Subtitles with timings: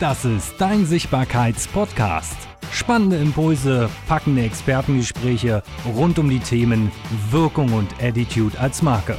[0.00, 2.34] Das ist dein Sichtbarkeits-Podcast.
[2.72, 5.62] Spannende Impulse, packende Expertengespräche
[5.94, 6.90] rund um die Themen
[7.30, 9.18] Wirkung und Attitude als Marke.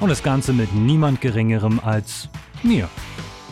[0.00, 2.30] Und das Ganze mit niemand Geringerem als
[2.62, 2.88] mir,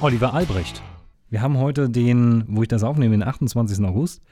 [0.00, 0.82] Oliver Albrecht.
[1.28, 3.84] Wir haben heute den, wo ich das aufnehme, den 28.
[3.84, 4.22] August.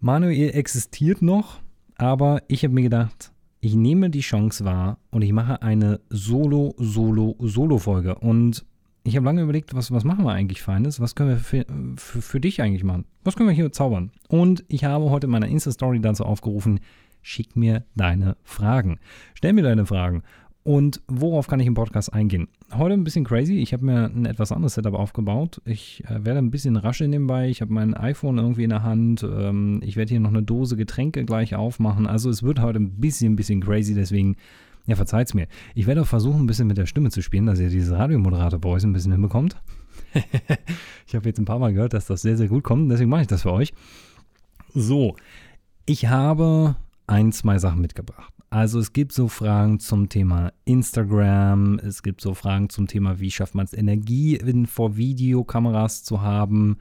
[0.00, 1.60] Manuel existiert noch,
[1.98, 6.74] aber ich habe mir gedacht, ich nehme die Chance wahr und ich mache eine Solo,
[6.78, 8.14] Solo, Solo-Folge.
[8.14, 8.64] Und
[9.04, 11.00] ich habe lange überlegt, was, was machen wir eigentlich Feines?
[11.00, 11.66] Was können wir für,
[11.96, 13.04] für, für dich eigentlich machen?
[13.24, 14.12] Was können wir hier zaubern?
[14.28, 16.80] Und ich habe heute in meiner Insta-Story dazu aufgerufen,
[17.20, 18.98] schick mir deine Fragen.
[19.34, 20.22] Stell mir deine Fragen.
[20.64, 22.46] Und worauf kann ich im Podcast eingehen?
[22.72, 23.56] Heute ein bisschen crazy.
[23.58, 25.60] Ich habe mir ein etwas anderes Setup aufgebaut.
[25.64, 27.48] Ich äh, werde ein bisschen rascheln nebenbei.
[27.48, 29.24] Ich habe mein iPhone irgendwie in der Hand.
[29.24, 32.06] Ähm, ich werde hier noch eine Dose Getränke gleich aufmachen.
[32.06, 33.94] Also es wird heute ein bisschen, bisschen crazy.
[33.94, 34.36] Deswegen,
[34.86, 35.46] ja, verzeiht's mir.
[35.74, 38.84] Ich werde auch versuchen, ein bisschen mit der Stimme zu spielen, dass ihr dieses Radiomoderator-Voice
[38.84, 39.56] ein bisschen hinbekommt.
[41.06, 42.90] ich habe jetzt ein paar Mal gehört, dass das sehr, sehr gut kommt.
[42.90, 43.72] Deswegen mache ich das für euch.
[44.74, 45.16] So,
[45.86, 48.32] ich habe ein, zwei Sachen mitgebracht.
[48.50, 53.30] Also es gibt so Fragen zum Thema Instagram, es gibt so Fragen zum Thema, wie
[53.30, 56.76] schafft man es, Energie in, vor Videokameras zu haben,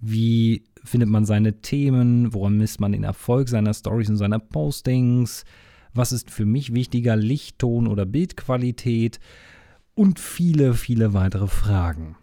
[0.00, 5.44] wie findet man seine Themen, woran misst man den Erfolg seiner Stories und seiner Postings,
[5.94, 9.20] was ist für mich wichtiger, Lichtton oder Bildqualität
[9.94, 12.16] und viele, viele weitere Fragen.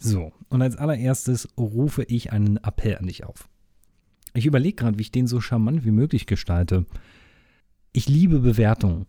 [0.00, 3.48] So, und als allererstes rufe ich einen Appell an dich auf.
[4.32, 6.86] Ich überlege gerade, wie ich den so charmant wie möglich gestalte
[7.92, 9.06] ich liebe Bewertungen.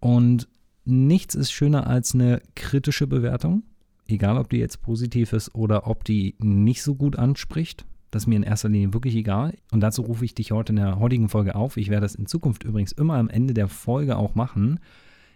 [0.00, 0.48] Und
[0.84, 3.64] nichts ist schöner als eine kritische Bewertung.
[4.06, 7.84] Egal, ob die jetzt positiv ist oder ob die nicht so gut anspricht.
[8.16, 9.52] Das ist mir in erster Linie wirklich egal.
[9.72, 11.76] Und dazu rufe ich dich heute in der heutigen Folge auf.
[11.76, 14.80] Ich werde das in Zukunft übrigens immer am Ende der Folge auch machen.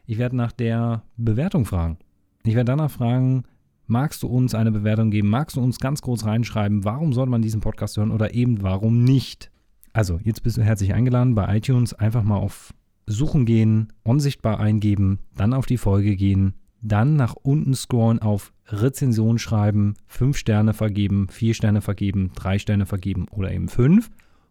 [0.07, 1.99] Ich werde nach der Bewertung fragen.
[2.43, 3.43] Ich werde danach fragen,
[3.87, 5.29] magst du uns eine Bewertung geben?
[5.29, 9.05] Magst du uns ganz kurz reinschreiben, warum sollte man diesen Podcast hören oder eben warum
[9.05, 9.51] nicht?
[9.93, 11.93] Also, jetzt bist du herzlich eingeladen bei iTunes.
[11.93, 12.73] Einfach mal auf
[13.05, 19.39] Suchen gehen, unsichtbar eingeben, dann auf die Folge gehen, dann nach unten scrollen auf Rezension
[19.39, 24.11] schreiben, 5 Sterne vergeben, 4 Sterne vergeben, 3 Sterne vergeben oder eben 5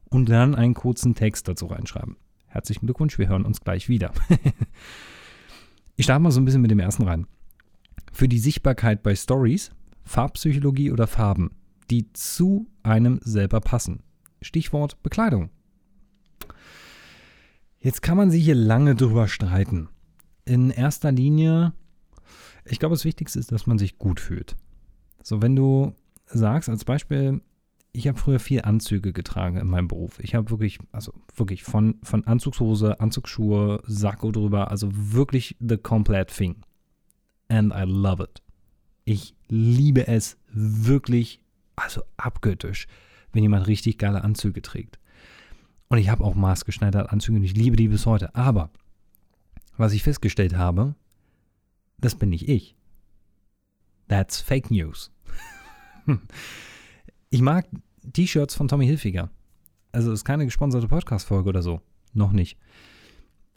[0.10, 2.18] und dann einen kurzen Text dazu reinschreiben.
[2.48, 4.12] Herzlichen Glückwunsch, wir hören uns gleich wieder.
[5.96, 7.28] ich starte mal so ein bisschen mit dem ersten rein.
[8.12, 9.72] Für die Sichtbarkeit bei Stories,
[10.04, 11.52] Farbpsychologie oder Farben,
[11.92, 14.02] die zu einem selber passen.
[14.42, 15.50] Stichwort Bekleidung.
[17.80, 19.90] Jetzt kann man sich hier lange drüber streiten.
[20.44, 21.74] In erster Linie,
[22.70, 24.56] ich glaube, das Wichtigste ist, dass man sich gut fühlt.
[25.24, 25.94] So, wenn du
[26.26, 27.42] sagst, als Beispiel,
[27.92, 30.20] ich habe früher viel Anzüge getragen in meinem Beruf.
[30.20, 36.28] Ich habe wirklich, also wirklich von, von Anzugshose, Anzugsschuhe, Sakko drüber, also wirklich the complete
[36.28, 36.58] thing.
[37.48, 38.42] And I love it.
[39.06, 41.42] Ich liebe es wirklich,
[41.76, 42.88] also abgöttisch
[43.34, 45.00] wenn jemand richtig geile Anzüge trägt.
[45.88, 48.36] Und ich habe auch maßgeschneiderte Anzüge und ich liebe die bis heute.
[48.36, 48.70] Aber
[49.78, 50.96] was ich festgestellt habe,
[52.02, 52.76] das bin nicht ich.
[54.08, 55.12] That's Fake News.
[57.30, 57.68] ich mag
[58.14, 59.30] T-Shirts von Tommy Hilfiger.
[59.92, 61.82] Also ist keine gesponserte Podcast-Folge oder so.
[62.14, 62.58] Noch nicht.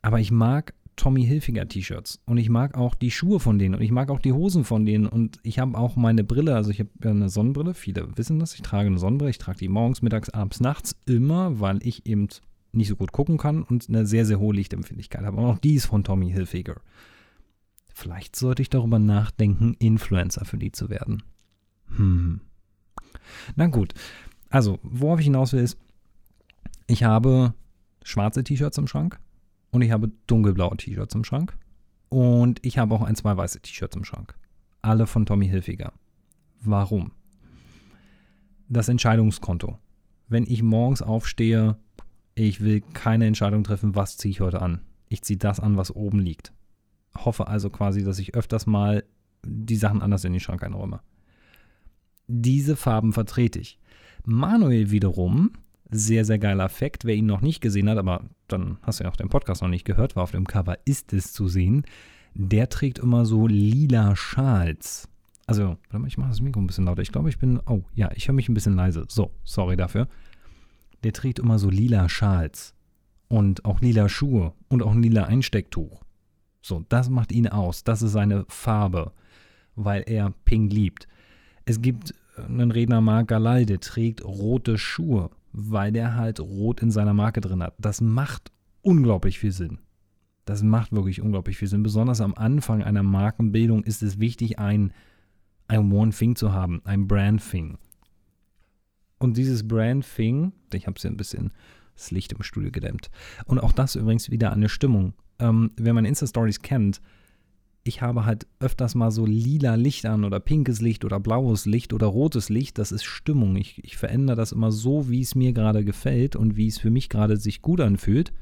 [0.02, 3.80] Aber ich mag Tommy Hilfiger T-Shirts und ich mag auch die Schuhe von denen und
[3.80, 6.80] ich mag auch die Hosen von denen und ich habe auch meine Brille, also ich
[6.80, 10.28] habe eine Sonnenbrille, viele wissen das, ich trage eine Sonnenbrille, ich trage die morgens, mittags,
[10.28, 12.28] abends, nachts immer, weil ich eben
[12.72, 15.36] nicht so gut gucken kann und eine sehr, sehr hohe Lichtempfindlichkeit habe.
[15.36, 16.80] Und auch die ist von Tommy Hilfiger.
[17.94, 21.22] Vielleicht sollte ich darüber nachdenken, Influencer für die zu werden.
[21.96, 22.40] Hm.
[23.56, 23.94] Na gut.
[24.48, 25.78] Also, worauf ich hinaus will, ist,
[26.86, 27.54] ich habe
[28.02, 29.18] schwarze T-Shirts im Schrank
[29.70, 31.56] und ich habe dunkelblaue T-Shirts im Schrank.
[32.08, 34.34] Und ich habe auch ein, zwei weiße T-Shirts im Schrank.
[34.82, 35.92] Alle von Tommy Hilfiger.
[36.60, 37.12] Warum?
[38.68, 39.78] Das Entscheidungskonto.
[40.28, 41.76] Wenn ich morgens aufstehe,
[42.34, 44.80] ich will keine Entscheidung treffen, was ziehe ich heute an.
[45.08, 46.52] Ich ziehe das an, was oben liegt.
[47.16, 49.04] Hoffe also quasi, dass ich öfters mal
[49.44, 51.00] die Sachen anders in den Schrank einräume.
[52.26, 53.78] Diese Farben vertrete ich.
[54.24, 55.52] Manuel wiederum
[55.90, 57.04] sehr, sehr geiler Effekt.
[57.04, 59.68] Wer ihn noch nicht gesehen hat, aber dann hast du ja auch den Podcast noch
[59.68, 61.84] nicht gehört, war auf dem Cover ist es zu sehen.
[62.34, 65.08] Der trägt immer so lila Schals.
[65.46, 67.02] Also, warte mal, ich mache das Mikro ein bisschen lauter.
[67.02, 67.60] Ich glaube, ich bin.
[67.66, 69.04] Oh, ja, ich höre mich ein bisschen leise.
[69.08, 70.08] So, sorry dafür.
[71.04, 72.74] Der trägt immer so lila Schals.
[73.28, 74.54] Und auch lila Schuhe.
[74.68, 76.02] Und auch ein lila Einstecktuch.
[76.62, 77.84] So, das macht ihn aus.
[77.84, 79.12] Das ist seine Farbe.
[79.74, 81.08] Weil er Pink liebt.
[81.64, 86.90] Es gibt einen Redner, Mark Galal, der trägt rote Schuhe weil der halt Rot in
[86.90, 87.74] seiner Marke drin hat.
[87.78, 88.50] Das macht
[88.80, 89.78] unglaublich viel Sinn.
[90.44, 91.82] Das macht wirklich unglaublich viel Sinn.
[91.82, 94.92] Besonders am Anfang einer Markenbildung ist es wichtig, ein,
[95.68, 97.78] ein One-Thing zu haben, ein Brand-Thing.
[99.18, 101.52] Und dieses Brand-Thing, ich habe es ja ein bisschen
[101.94, 103.10] das Licht im Studio gedämmt.
[103.44, 105.12] Und auch das übrigens wieder eine Stimmung.
[105.42, 107.00] Ähm, wer meine Insta-Stories kennt,
[107.84, 111.92] ich habe halt öfters mal so lila Licht an oder pinkes Licht oder blaues Licht
[111.92, 112.78] oder rotes Licht.
[112.78, 113.56] Das ist Stimmung.
[113.56, 116.90] Ich, ich verändere das immer so, wie es mir gerade gefällt und wie es für
[116.90, 118.32] mich gerade sich gut anfühlt.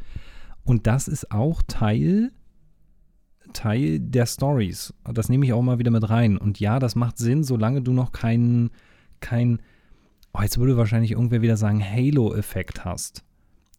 [0.65, 2.33] Und das ist auch Teil,
[3.55, 4.93] Teil der Stories.
[5.05, 6.37] Das nehme ich auch mal wieder mit rein.
[6.37, 8.71] Und ja, das macht Sinn, solange du noch keinen,
[9.21, 9.61] kein,
[10.35, 13.25] oh, jetzt würde wahrscheinlich irgendwer wieder sagen, Halo-Effekt hast.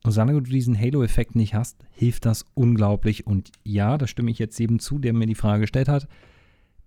[0.03, 3.27] Und solange du diesen Halo-Effekt nicht hast, hilft das unglaublich.
[3.27, 6.07] Und ja, da stimme ich jetzt jedem zu, der mir die Frage gestellt hat.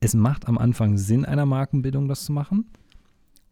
[0.01, 2.67] Es macht am Anfang Sinn einer Markenbildung, das zu machen.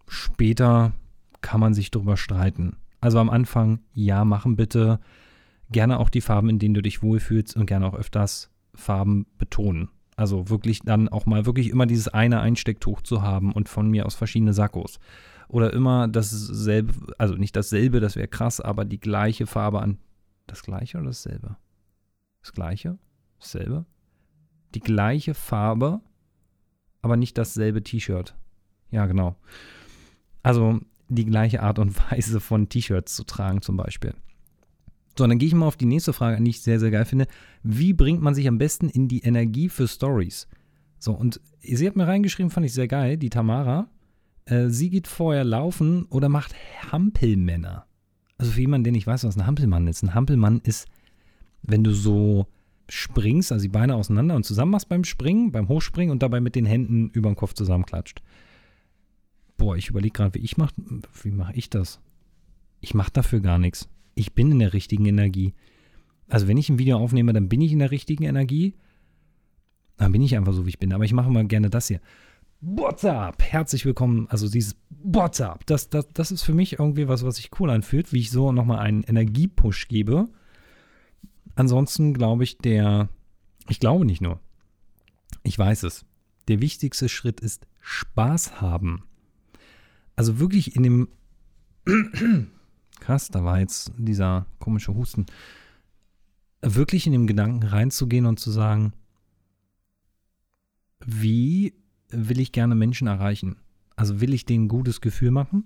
[0.08, 0.92] Später
[1.40, 2.76] kann man sich darüber streiten.
[3.00, 5.00] Also am Anfang, ja, machen bitte.
[5.70, 9.88] Gerne auch die Farben, in denen du dich wohlfühlst und gerne auch öfters Farben betonen.
[10.16, 14.06] Also wirklich dann auch mal wirklich immer dieses eine Einstecktuch zu haben und von mir
[14.06, 14.98] aus verschiedene Sakkos
[15.52, 19.98] oder immer dasselbe, also nicht dasselbe, das wäre krass, aber die gleiche Farbe an.
[20.46, 21.56] Das gleiche oder dasselbe?
[22.40, 22.98] Das gleiche?
[23.38, 23.84] Dasselbe?
[24.74, 26.00] Die gleiche Farbe,
[27.02, 28.34] aber nicht dasselbe T-Shirt.
[28.90, 29.36] Ja, genau.
[30.42, 34.14] Also die gleiche Art und Weise von T-Shirts zu tragen, zum Beispiel.
[35.18, 37.26] So, dann gehe ich mal auf die nächste Frage die ich sehr, sehr geil finde.
[37.62, 40.48] Wie bringt man sich am besten in die Energie für Stories?
[40.98, 43.90] So, und sie hat mir reingeschrieben, fand ich sehr geil, die Tamara.
[44.44, 46.54] Äh, sie geht vorher laufen oder macht
[46.90, 47.86] Hampelmänner.
[48.38, 50.02] Also für jemanden, der nicht weiß, was ein Hampelmann ist.
[50.02, 50.88] Ein Hampelmann ist,
[51.62, 52.46] wenn du so
[52.88, 56.56] springst, also die Beine auseinander und zusammen machst beim Springen, beim Hochspringen und dabei mit
[56.56, 58.20] den Händen über den Kopf zusammenklatscht.
[59.56, 60.74] Boah, ich überlege gerade, wie ich mache.
[61.22, 62.00] Wie mache ich das?
[62.80, 63.88] Ich mache dafür gar nichts.
[64.14, 65.54] Ich bin in der richtigen Energie.
[66.28, 68.74] Also wenn ich ein Video aufnehme, dann bin ich in der richtigen Energie.
[69.96, 70.92] Dann bin ich einfach so, wie ich bin.
[70.92, 72.00] Aber ich mache mal gerne das hier.
[72.64, 73.42] What's up?
[73.42, 74.28] Herzlich willkommen.
[74.30, 77.68] Also dieses What's up, das, das, das ist für mich irgendwie was, was sich cool
[77.70, 80.28] anfühlt, wie ich so nochmal einen Energiepush gebe.
[81.56, 83.08] Ansonsten glaube ich, der,
[83.68, 84.38] ich glaube nicht nur,
[85.42, 86.04] ich weiß es,
[86.46, 89.02] der wichtigste Schritt ist Spaß haben.
[90.14, 91.08] Also wirklich in dem,
[93.00, 95.26] krass, da war jetzt dieser komische Husten,
[96.60, 98.92] wirklich in dem Gedanken reinzugehen und zu sagen,
[101.04, 101.74] wie
[102.12, 103.56] will ich gerne Menschen erreichen?
[103.96, 105.64] Also will ich denen ein gutes Gefühl machen?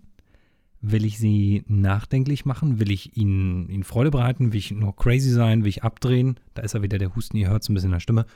[0.81, 2.79] Will ich sie nachdenklich machen?
[2.79, 4.53] Will ich ihnen, ihnen Freude bereiten?
[4.53, 5.63] Will ich nur crazy sein?
[5.63, 6.39] Will ich abdrehen?
[6.55, 8.27] Da ist ja wieder der Husten, ihr hört es ein bisschen in der Stimme.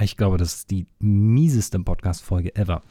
[0.00, 2.82] Ich glaube, das ist die mieseste Podcast-Folge ever.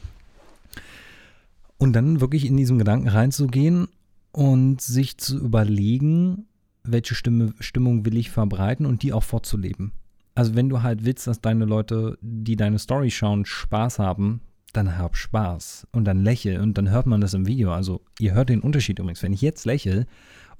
[1.77, 3.87] Und dann wirklich in diesen Gedanken reinzugehen
[4.31, 6.47] und sich zu überlegen,
[6.83, 9.91] welche Stimme, Stimmung will ich verbreiten und die auch vorzuleben.
[10.37, 14.41] Also wenn du halt willst, dass deine Leute, die deine Story schauen, Spaß haben,
[14.71, 17.71] dann hab Spaß und dann lächel und dann hört man das im Video.
[17.71, 19.23] Also ihr hört den Unterschied übrigens.
[19.23, 20.05] Wenn ich jetzt lächle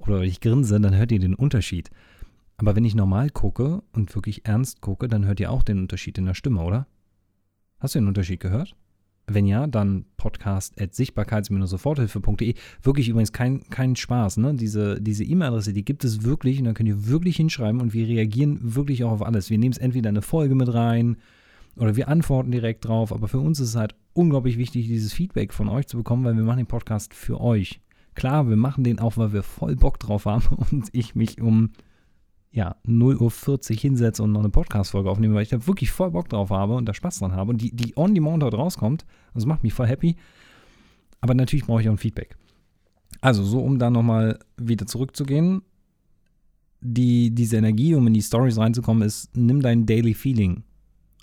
[0.00, 1.90] oder ich grinse, dann hört ihr den Unterschied.
[2.56, 6.18] Aber wenn ich normal gucke und wirklich ernst gucke, dann hört ihr auch den Unterschied
[6.18, 6.88] in der Stimme, oder?
[7.78, 8.74] Hast du den Unterschied gehört?
[9.30, 12.54] Wenn ja, dann podcast at sichtbarkeits-soforthilfe.de.
[12.82, 14.54] Wirklich übrigens kein, kein Spaß, ne?
[14.54, 18.08] Diese diese E-Mail-Adresse, die gibt es wirklich und dann könnt ihr wirklich hinschreiben und wir
[18.08, 19.50] reagieren wirklich auch auf alles.
[19.50, 21.16] Wir nehmen es entweder eine Folge mit rein
[21.76, 25.52] oder wir antworten direkt drauf, aber für uns ist es halt unglaublich wichtig, dieses Feedback
[25.52, 27.80] von euch zu bekommen, weil wir machen den Podcast für euch.
[28.14, 31.70] Klar, wir machen den auch, weil wir voll Bock drauf haben und ich mich um
[32.50, 36.28] ja, 0.40 Uhr hinsetze und noch eine Podcast-Folge aufnehme, weil ich da wirklich voll Bock
[36.28, 39.04] drauf habe und da Spaß dran habe und die, die on demand dort rauskommt.
[39.34, 40.16] Das macht mich voll happy.
[41.20, 42.36] Aber natürlich brauche ich auch ein Feedback.
[43.20, 45.62] Also, so um da nochmal wieder zurückzugehen,
[46.80, 50.62] die, diese Energie, um in die Stories reinzukommen, ist, nimm dein Daily Feeling.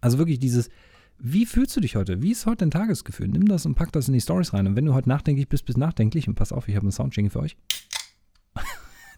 [0.02, 0.70] Also wirklich dieses,
[1.18, 2.22] wie fühlst du dich heute?
[2.22, 3.30] Wie ist heute dein Tagesgefühl?
[3.30, 4.68] Nimm das und pack das in die Stories rein.
[4.68, 7.32] Und wenn du heute nachdenklich bist, bist nachdenklich und pass auf, ich habe einen Soundjingle
[7.32, 7.56] für euch.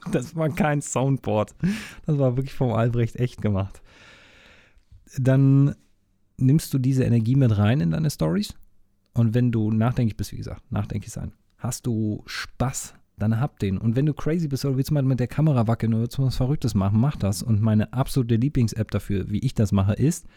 [0.11, 1.55] Das war kein Soundboard.
[2.05, 3.81] Das war wirklich vom Albrecht echt gemacht.
[5.17, 5.75] Dann
[6.37, 8.53] nimmst du diese Energie mit rein in deine Stories.
[9.13, 13.77] Und wenn du nachdenklich bist, wie gesagt, nachdenklich sein, hast du Spaß, dann hab den.
[13.77, 16.35] Und wenn du crazy bist oder willst mal mit der Kamera wackeln oder willst was
[16.35, 17.41] Verrücktes machen, mach das.
[17.41, 20.27] Und meine absolute Lieblings-App dafür, wie ich das mache, ist,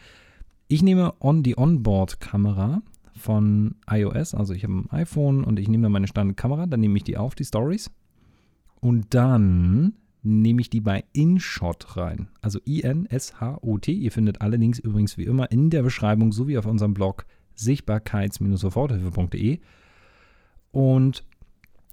[0.69, 2.81] ich nehme on die Onboard-Kamera
[3.13, 6.97] von iOS, also ich habe ein iPhone und ich nehme dann meine Standardkamera, dann nehme
[6.97, 7.91] ich die auf, die Stories,
[8.81, 12.29] und dann nehme ich die bei InShot rein.
[12.43, 13.93] Also I-N-S-H-O-T.
[13.93, 19.61] Ihr findet alle Links übrigens wie immer in der Beschreibung sowie auf unserem Blog sichtbarkeits-soforthilfe.de.
[20.73, 21.25] Und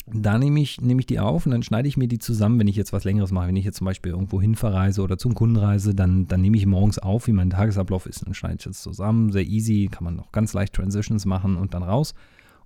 [0.06, 2.68] da nehme ich, nehme ich die auf und dann schneide ich mir die zusammen, wenn
[2.68, 3.48] ich jetzt was Längeres mache.
[3.48, 7.00] Wenn ich jetzt zum Beispiel irgendwo hinverreise oder zum Kundenreise, dann, dann nehme ich morgens
[7.00, 8.26] auf, wie mein Tagesablauf ist.
[8.26, 11.74] Dann schneide ich das zusammen, sehr easy, kann man noch ganz leicht Transitions machen und
[11.74, 12.14] dann raus.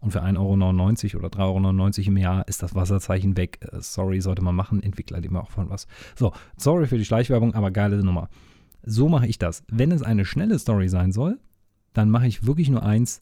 [0.02, 3.60] Und für 1,99 Euro oder 3,99 Euro im Jahr ist das Wasserzeichen weg.
[3.62, 4.82] Äh, sorry, sollte man machen.
[4.82, 5.88] Entwickler immer auch von was.
[6.16, 8.28] So, sorry für die Schleichwerbung, aber geile Nummer.
[8.84, 9.64] So mache ich das.
[9.70, 11.40] Wenn es eine schnelle Story sein soll,
[11.94, 13.22] dann mache ich wirklich nur eins.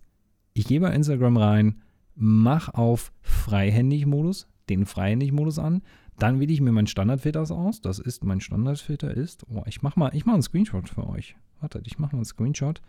[0.54, 1.82] Ich gehe bei Instagram rein,
[2.16, 5.82] mach auf Freihändig-Modus, den Freihändig-Modus an.
[6.18, 7.82] Dann wähle ich mir meinen Standardfilter aus.
[7.82, 11.36] Das ist, mein Standardfilter ist, oh, ich mache mal, ich mache einen Screenshot für euch.
[11.60, 12.82] Wartet, ich mache mal einen Screenshot.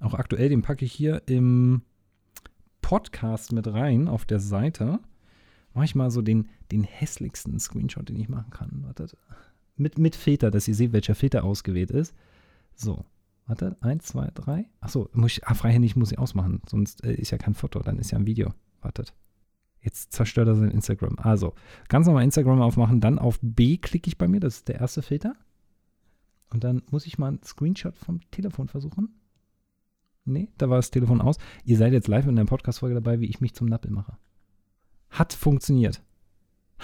[0.00, 1.82] Auch aktuell, den packe ich hier im
[2.86, 5.00] Podcast mit rein auf der Seite.
[5.74, 8.84] Mache ich mal so den, den hässlichsten Screenshot, den ich machen kann.
[8.84, 9.16] Wartet.
[9.76, 12.14] Mit, mit Filter, dass ihr seht, welcher Filter ausgewählt ist.
[12.76, 13.04] So,
[13.48, 14.66] Warte, eins, zwei, drei.
[14.78, 17.98] Achso, muss ich, ah, freihändig muss ich ausmachen, sonst äh, ist ja kein Foto, dann
[17.98, 19.12] ist ja ein Video wartet.
[19.80, 21.16] Jetzt zerstört er sein Instagram.
[21.18, 21.54] Also,
[21.88, 25.02] ganz normal Instagram aufmachen, dann auf B klicke ich bei mir, das ist der erste
[25.02, 25.34] Filter.
[26.50, 29.08] Und dann muss ich mal einen Screenshot vom Telefon versuchen.
[30.26, 31.36] Nee, da war das Telefon aus.
[31.64, 34.16] Ihr seid jetzt live in der Podcast-Folge dabei, wie ich mich zum Nappel mache.
[35.08, 36.02] Hat funktioniert.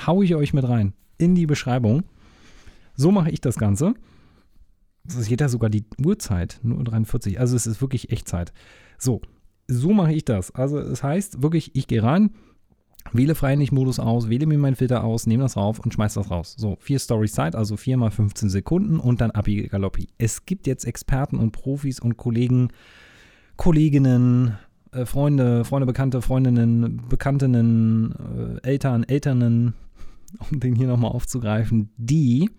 [0.06, 2.04] Hau ich euch mit rein in die Beschreibung.
[2.94, 3.94] So mache ich das Ganze.
[5.04, 7.40] Das geht da sogar die Uhrzeit, nur 43.
[7.40, 8.52] Also es ist wirklich Echtzeit.
[8.96, 9.20] So,
[9.66, 10.54] so mache ich das.
[10.54, 12.30] Also es heißt wirklich, ich gehe rein,
[13.10, 16.54] wähle Freihändig-Modus aus, wähle mir meinen Filter aus, nehme das rauf und schmeiße das raus.
[16.56, 20.08] So, vier Stories Zeit, also vier mal 15 Sekunden und dann Abi Galoppi.
[20.18, 22.68] Es gibt jetzt Experten und Profis und Kollegen,
[23.56, 24.58] Kolleginnen,
[24.92, 29.74] äh, Freunde, Freunde, Bekannte, Freundinnen, Bekanntinnen, äh, Eltern, Elternen,
[30.50, 32.50] um den hier nochmal aufzugreifen, die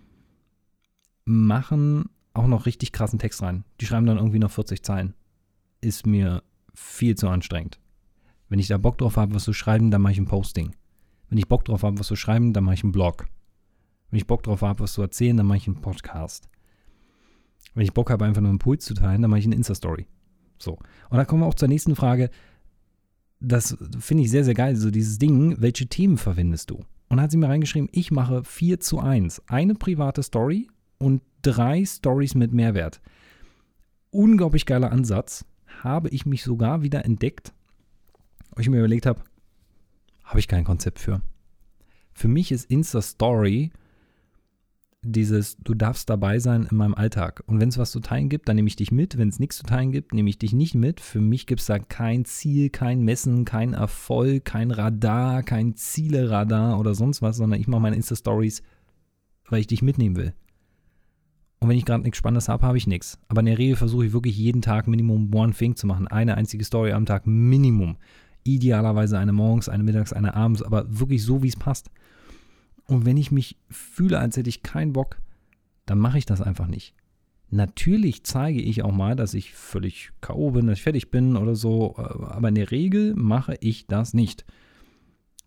[1.25, 3.63] machen auch noch richtig krassen Text rein.
[3.79, 5.13] Die schreiben dann irgendwie noch 40 Zeilen.
[5.81, 7.79] Ist mir viel zu anstrengend.
[8.49, 10.75] Wenn ich da Bock drauf habe, was zu schreiben, dann mache ich ein Posting.
[11.29, 13.27] Wenn ich Bock drauf habe, was zu schreiben, dann mache ich einen Blog.
[14.09, 16.49] Wenn ich Bock drauf habe, was zu erzählen, dann mache ich einen Podcast.
[17.73, 20.05] Wenn ich Bock habe, einfach nur einen Impuls zu teilen, dann mache ich eine Insta-Story.
[20.63, 20.73] So.
[21.09, 22.29] Und dann kommen wir auch zur nächsten Frage.
[23.39, 26.85] Das finde ich sehr, sehr geil, so dieses Ding, welche Themen verwendest du?
[27.09, 29.43] Und da hat sie mir reingeschrieben, ich mache 4 zu 1.
[29.47, 33.01] Eine private Story und drei Stories mit Mehrwert.
[34.09, 35.45] Unglaublich geiler Ansatz
[35.81, 37.53] habe ich mich sogar wieder entdeckt,
[38.55, 39.21] wo ich mir überlegt habe,
[40.23, 41.21] habe ich kein Konzept für.
[42.13, 43.71] Für mich ist Insta-Story
[45.03, 47.43] dieses, du darfst dabei sein in meinem Alltag.
[47.45, 49.17] Und wenn es was zu teilen gibt, dann nehme ich dich mit.
[49.17, 51.01] Wenn es nichts zu teilen gibt, nehme ich dich nicht mit.
[51.01, 56.79] Für mich gibt es da kein Ziel, kein Messen, kein Erfolg, kein Radar, kein Zieleradar
[56.79, 58.63] oder sonst was, sondern ich mache meine Insta-Stories,
[59.49, 60.33] weil ich dich mitnehmen will.
[61.59, 63.19] Und wenn ich gerade nichts Spannendes habe, habe ich nichts.
[63.29, 66.07] Aber in der Regel versuche ich wirklich jeden Tag Minimum One Thing zu machen.
[66.07, 67.95] Eine einzige Story am Tag, Minimum.
[68.43, 71.89] Idealerweise eine morgens, eine mittags, eine abends, aber wirklich so, wie es passt.
[72.87, 75.17] Und wenn ich mich fühle, als hätte ich keinen Bock,
[75.85, 76.93] dann mache ich das einfach nicht.
[77.49, 80.51] Natürlich zeige ich auch mal, dass ich völlig K.O.
[80.51, 84.45] bin, dass ich fertig bin oder so, aber in der Regel mache ich das nicht.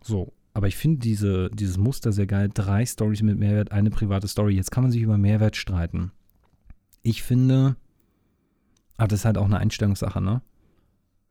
[0.02, 2.48] So, aber ich finde diese, dieses Muster sehr geil.
[2.52, 4.54] Drei Stories mit Mehrwert, eine private Story.
[4.54, 6.12] Jetzt kann man sich über Mehrwert streiten.
[7.02, 7.76] Ich finde,
[8.96, 10.42] aber das ist halt auch eine Einstellungssache, ne?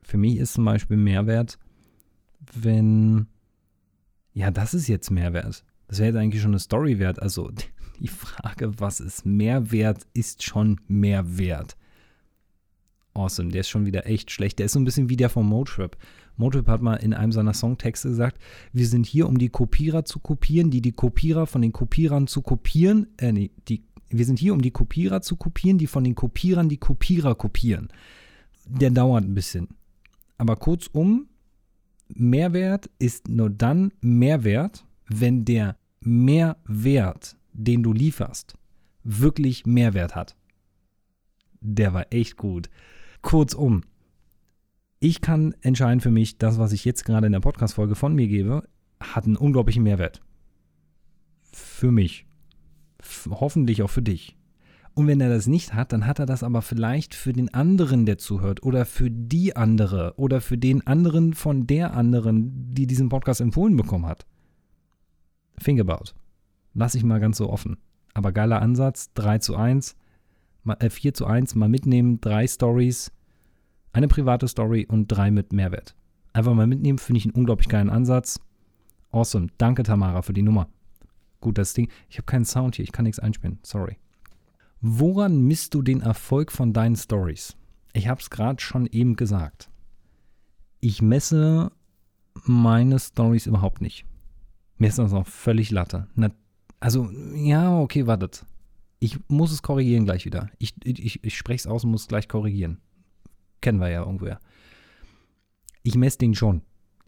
[0.04, 1.58] Für mich ist zum Beispiel Mehrwert,
[2.54, 3.28] wenn,
[4.34, 5.64] ja, das ist jetzt Mehrwert.
[5.88, 7.22] Das wäre eigentlich schon eine Story wert.
[7.22, 7.52] Also
[8.00, 11.76] die Frage, was ist Mehrwert, ist schon Mehrwert.
[13.14, 14.60] Awesome, der ist schon wieder echt schlecht.
[14.60, 15.96] Der ist so ein bisschen wie der von Motrip.
[16.36, 18.42] Motrip hat mal in einem seiner Songtexte gesagt,
[18.74, 22.42] wir sind hier, um die Kopierer zu kopieren, die die Kopierer von den Kopierern zu
[22.42, 26.16] kopieren, äh, nee, die, wir sind hier, um die Kopierer zu kopieren, die von den
[26.16, 27.88] Kopierern die Kopierer kopieren.
[28.68, 29.70] Der dauert ein bisschen.
[30.38, 31.28] Aber kurzum,
[32.10, 38.56] Mehrwert ist nur dann Mehrwert, wenn der Mehrwert, den du lieferst,
[39.04, 40.36] wirklich Mehrwert hat.
[41.62, 42.70] Der war echt gut.
[43.22, 43.84] Kurzum,
[45.00, 48.28] ich kann entscheiden für mich, das, was ich jetzt gerade in der Podcast-Folge von mir
[48.28, 48.68] gebe,
[49.00, 50.22] hat einen unglaublichen Mehrwert.
[51.52, 52.26] Für mich.
[53.30, 54.36] Hoffentlich auch für dich.
[54.96, 58.06] Und wenn er das nicht hat, dann hat er das aber vielleicht für den anderen,
[58.06, 63.10] der zuhört, oder für die andere, oder für den anderen von der anderen, die diesen
[63.10, 64.26] Podcast empfohlen bekommen hat.
[65.64, 66.14] Think about.
[66.74, 67.78] Lass ich mal ganz so offen.
[68.14, 69.96] Aber geiler Ansatz, 3 zu 1,
[70.80, 73.12] äh 4 zu 1, mal mitnehmen, drei Stories,
[73.94, 75.96] eine private Story und drei mit Mehrwert.
[76.34, 78.40] Einfach mal mitnehmen, finde ich einen unglaublich geilen Ansatz.
[79.12, 79.48] Awesome.
[79.58, 80.68] Danke, Tamara, für die Nummer.
[81.40, 81.90] Gut, das Ding.
[82.10, 83.60] Ich habe keinen Sound hier, ich kann nichts einspielen.
[83.64, 83.98] Sorry.
[84.82, 87.56] Woran misst du den Erfolg von deinen Stories?
[87.94, 89.70] Ich habe es gerade schon eben gesagt.
[90.82, 91.72] Ich messe
[92.44, 94.06] meine Stories überhaupt nicht.
[94.78, 96.08] Mir ist das auch völlig Latte.
[96.16, 96.32] Na,
[96.80, 98.46] also, ja, okay, wartet.
[99.00, 100.50] Ich muss es korrigieren gleich wieder.
[100.58, 102.80] Ich, ich, ich spreche es aus und muss es gleich korrigieren.
[103.62, 104.40] Kennen wir ja irgendwoher.
[105.84, 106.62] Ich messe den schon.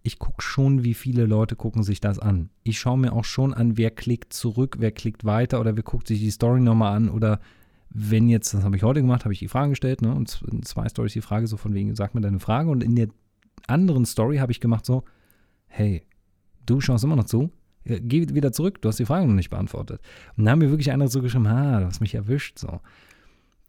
[0.03, 2.49] Ich gucke schon, wie viele Leute gucken sich das an.
[2.63, 6.07] Ich schaue mir auch schon an, wer klickt zurück, wer klickt weiter oder wer guckt
[6.07, 7.41] sich die Story nochmal an oder
[7.89, 10.63] wenn jetzt, das habe ich heute gemacht, habe ich die Frage gestellt, ne, und in
[10.63, 13.07] zwei Stories die Frage so von wegen, sag mir deine Frage und in der
[13.67, 15.03] anderen Story habe ich gemacht so,
[15.67, 16.03] hey,
[16.67, 17.51] du schaust immer noch zu,
[17.85, 20.01] geh wieder zurück, du hast die Frage noch nicht beantwortet.
[20.35, 22.79] Und dann haben wir wirklich andere zugeschrieben, ha, du hast mich erwischt, so.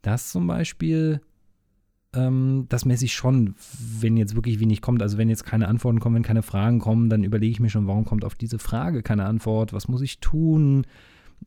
[0.01, 1.21] Das zum Beispiel,
[2.13, 3.55] ähm, das messe ich schon,
[3.99, 5.01] wenn jetzt wirklich wenig kommt.
[5.01, 7.87] Also wenn jetzt keine Antworten kommen, wenn keine Fragen kommen, dann überlege ich mir schon,
[7.87, 10.85] warum kommt auf diese Frage keine Antwort, was muss ich tun?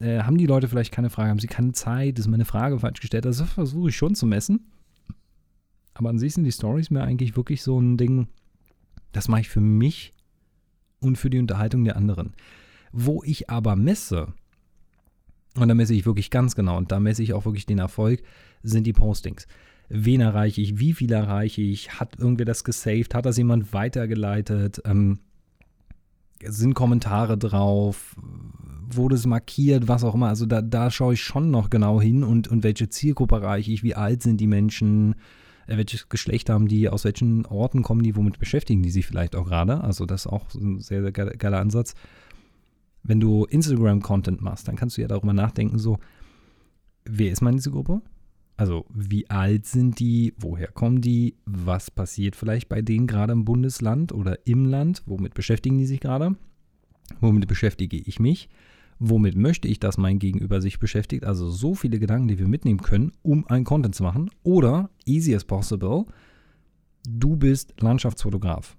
[0.01, 3.01] Äh, haben die Leute vielleicht keine Frage, haben sie keine Zeit, ist meine Frage falsch
[3.01, 3.27] gestellt?
[3.27, 4.67] Also das versuche ich schon zu messen.
[5.95, 8.29] Aber an sich sind die Stories mir eigentlich wirklich so ein Ding,
[9.13, 10.15] das mache ich für mich
[11.03, 12.33] und für die Unterhaltung der anderen.
[12.93, 14.29] Wo ich aber messe,
[15.57, 18.23] und da messe ich wirklich ganz genau, und da messe ich auch wirklich den Erfolg,
[18.63, 19.47] sind die Postings.
[19.89, 20.79] Wen erreiche ich?
[20.79, 22.01] Wie viel erreiche ich?
[22.01, 23.15] Hat irgendwer das gesaved?
[23.15, 24.81] Hat das jemand weitergeleitet?
[24.85, 25.19] Ähm,
[26.43, 28.17] sind Kommentare drauf?
[28.91, 29.89] Wurde es markiert?
[29.89, 30.29] Was auch immer.
[30.29, 33.83] Also da, da schaue ich schon noch genau hin und, und welche Zielgruppe erreiche ich?
[33.83, 35.15] Wie alt sind die Menschen?
[35.73, 36.89] Äh, welches Geschlecht haben die?
[36.89, 38.17] Aus welchen Orten kommen die?
[38.17, 39.83] Womit beschäftigen die sich vielleicht auch gerade?
[39.83, 41.95] Also das ist auch ein sehr, sehr geiler Ansatz
[43.03, 45.99] wenn du Instagram-Content machst, dann kannst du ja darüber nachdenken, so,
[47.05, 48.01] wer ist meine Zielgruppe?
[48.57, 50.35] Also, wie alt sind die?
[50.39, 51.37] Woher kommen die?
[51.47, 55.03] Was passiert vielleicht bei denen gerade im Bundesland oder im Land?
[55.07, 56.37] Womit beschäftigen die sich gerade?
[57.21, 58.49] Womit beschäftige ich mich?
[59.05, 61.25] Womit möchte ich, dass mein Gegenüber sich beschäftigt?
[61.25, 64.31] Also so viele Gedanken, die wir mitnehmen können, um einen Content zu machen.
[64.45, 66.05] Oder, easy as possible,
[67.09, 68.77] du bist Landschaftsfotograf.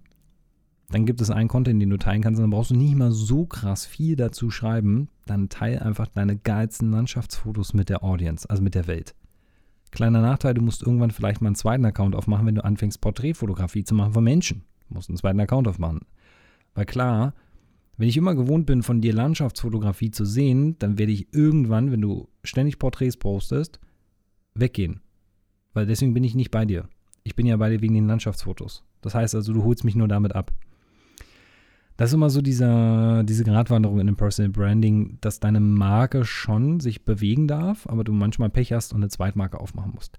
[0.92, 3.46] Dann gibt es einen Content, den du teilen kannst, dann brauchst du nicht mal so
[3.46, 5.10] krass viel dazu schreiben.
[5.26, 9.16] Dann teile einfach deine geilsten Landschaftsfotos mit der Audience, also mit der Welt.
[9.92, 13.84] Kleiner Nachteil, du musst irgendwann vielleicht mal einen zweiten Account aufmachen, wenn du anfängst, Porträtfotografie
[13.84, 14.64] zu machen von Menschen.
[14.88, 16.00] Du musst einen zweiten Account aufmachen.
[16.76, 17.34] Weil klar,
[17.98, 22.02] wenn ich immer gewohnt bin, von dir Landschaftsfotografie zu sehen, dann werde ich irgendwann, wenn
[22.02, 23.80] du ständig Porträts postest,
[24.56, 25.02] weggehen.
[25.74, 26.88] Weil deswegen bin ich nicht bei dir.
[27.24, 28.84] Ich bin ja bei dir wegen den Landschaftsfotos.
[29.02, 30.52] Das heißt also, du holst mich nur damit ab.
[31.98, 36.80] Das ist immer so dieser, diese Gratwanderung in dem Personal Branding, dass deine Marke schon
[36.80, 40.18] sich bewegen darf, aber du manchmal Pech hast und eine Zweitmarke aufmachen musst.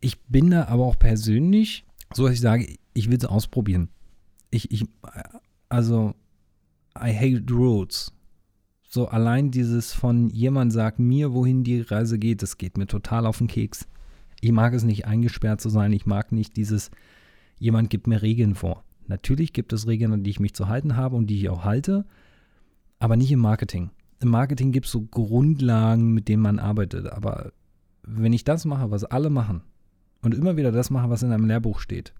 [0.00, 3.88] Ich bin da aber auch persönlich, so dass ich sage, ich will es ausprobieren.
[4.50, 4.84] Ich, ich,
[5.70, 6.14] also,
[6.96, 8.12] I hate roads.
[8.88, 13.26] So allein dieses von jemand sagt mir, wohin die Reise geht, das geht mir total
[13.26, 13.86] auf den Keks.
[14.40, 15.92] Ich mag es nicht eingesperrt zu sein.
[15.92, 16.90] Ich mag nicht dieses,
[17.58, 18.82] jemand gibt mir Regeln vor.
[19.06, 21.64] Natürlich gibt es Regeln, an die ich mich zu halten habe und die ich auch
[21.64, 22.04] halte,
[22.98, 23.90] aber nicht im Marketing.
[24.20, 27.06] Im Marketing gibt es so Grundlagen, mit denen man arbeitet.
[27.06, 27.52] Aber
[28.02, 29.62] wenn ich das mache, was alle machen,
[30.22, 32.12] und immer wieder das mache, was in einem Lehrbuch steht,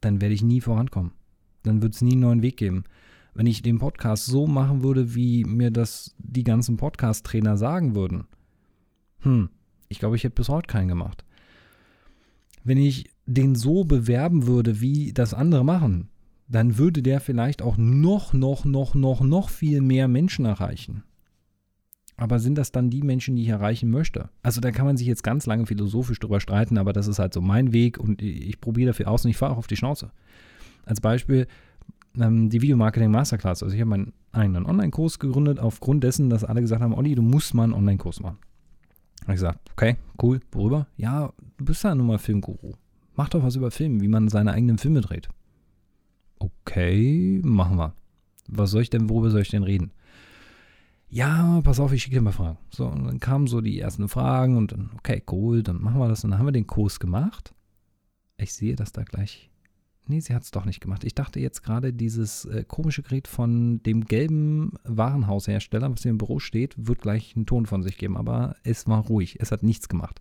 [0.00, 1.12] dann werde ich nie vorankommen.
[1.62, 2.84] Dann wird es nie einen neuen Weg geben.
[3.36, 8.24] Wenn ich den Podcast so machen würde, wie mir das die ganzen Podcast-Trainer sagen würden,
[9.18, 9.50] hm,
[9.90, 11.22] ich glaube, ich hätte bis heute keinen gemacht.
[12.64, 16.08] Wenn ich den so bewerben würde, wie das andere machen,
[16.48, 21.02] dann würde der vielleicht auch noch, noch, noch, noch, noch viel mehr Menschen erreichen.
[22.16, 24.30] Aber sind das dann die Menschen, die ich erreichen möchte?
[24.42, 27.34] Also da kann man sich jetzt ganz lange philosophisch drüber streiten, aber das ist halt
[27.34, 30.10] so mein Weg und ich probiere dafür aus und ich fahre auch auf die Schnauze.
[30.86, 31.46] Als Beispiel
[32.20, 33.62] ähm, die Videomarketing Masterclass.
[33.62, 37.22] Also ich habe meinen eigenen Online-Kurs gegründet aufgrund dessen, dass alle gesagt haben, Olli, du
[37.22, 38.38] musst mal einen Online-Kurs machen.
[39.22, 40.86] Habe ich gesagt, okay, cool, worüber?
[40.96, 42.74] Ja, du bist ja nun mal Filmguru.
[43.16, 45.28] Mach doch was über Filme, wie man seine eigenen Filme dreht.
[46.38, 47.94] Okay, machen wir.
[48.48, 49.90] Was soll ich denn, worüber soll ich denn reden?
[51.08, 52.58] Ja, pass auf, ich schicke dir mal Fragen.
[52.70, 56.08] So, und dann kamen so die ersten Fragen und dann, okay, cool, dann machen wir
[56.08, 56.24] das.
[56.24, 57.54] Und dann haben wir den Kurs gemacht.
[58.36, 59.50] Ich sehe das da gleich.
[60.08, 61.02] Nee, sie hat es doch nicht gemacht.
[61.02, 66.18] Ich dachte jetzt gerade, dieses äh, komische Gerät von dem gelben Warenhaushersteller, was hier im
[66.18, 68.16] Büro steht, wird gleich einen Ton von sich geben.
[68.16, 69.38] Aber es war ruhig.
[69.40, 70.20] Es hat nichts gemacht.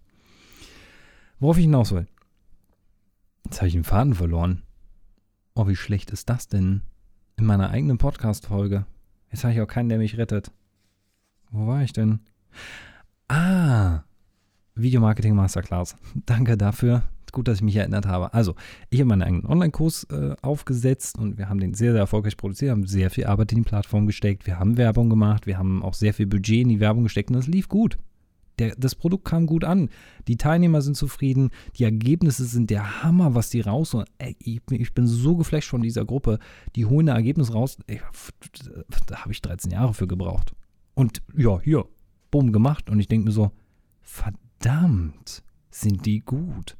[1.39, 2.07] Worauf ich hinaus will.
[3.45, 4.63] Jetzt habe ich den Faden verloren.
[5.53, 6.81] Oh, wie schlecht ist das denn?
[7.37, 8.85] In meiner eigenen Podcast-Folge.
[9.31, 10.51] Jetzt habe ich auch keinen, der mich rettet.
[11.51, 12.21] Wo war ich denn?
[13.27, 14.03] Ah,
[14.73, 15.95] Videomarketing Masterclass.
[16.25, 17.03] Danke dafür.
[17.35, 18.33] Gut, dass ich mich erinnert habe.
[18.33, 18.55] Also,
[18.89, 22.71] ich habe meinen eigenen Online-Kurs äh, aufgesetzt und wir haben den sehr, sehr erfolgreich produziert,
[22.71, 25.93] haben sehr viel Arbeit in die Plattform gesteckt, wir haben Werbung gemacht, wir haben auch
[25.93, 27.97] sehr viel Budget in die Werbung gesteckt und das lief gut.
[28.57, 29.89] Der, das Produkt kam gut an.
[30.29, 31.49] Die Teilnehmer sind zufrieden.
[31.75, 33.97] Die Ergebnisse sind der Hammer, was die raus.
[34.17, 36.39] Ey, ich, ich, bin so geflasht von dieser Gruppe.
[36.77, 37.77] Die holen ein Ergebnis raus.
[37.87, 37.99] Ey,
[39.07, 40.55] da habe ich 13 Jahre für gebraucht.
[40.93, 41.85] Und ja, hier,
[42.31, 42.89] bumm, gemacht.
[42.89, 43.51] Und ich denke mir so,
[44.01, 46.77] verdammt, sind die gut.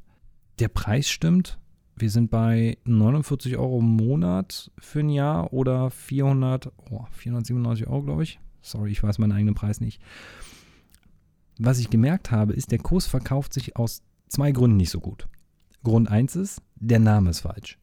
[0.58, 1.58] Der Preis stimmt.
[1.96, 8.02] Wir sind bei 49 Euro im Monat für ein Jahr oder 400, oh, 497 Euro,
[8.02, 8.40] glaube ich.
[8.62, 10.00] Sorry, ich weiß meinen eigenen Preis nicht.
[11.58, 15.28] Was ich gemerkt habe, ist, der Kurs verkauft sich aus zwei Gründen nicht so gut.
[15.82, 17.78] Grund 1 ist, der Name ist falsch.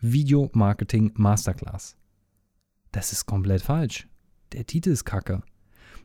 [0.00, 1.96] Video Marketing Masterclass.
[2.92, 4.08] Das ist komplett falsch.
[4.52, 5.42] Der Titel ist kacke.